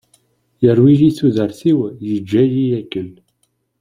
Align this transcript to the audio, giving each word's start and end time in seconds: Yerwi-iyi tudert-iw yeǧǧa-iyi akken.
Yerwi-iyi 0.63 1.09
tudert-iw 1.17 1.79
yeǧǧa-iyi 2.07 2.67
akken. 2.79 3.09